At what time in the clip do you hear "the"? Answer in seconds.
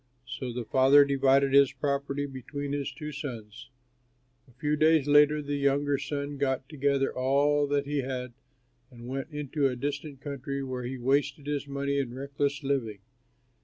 0.51-0.65, 5.43-5.57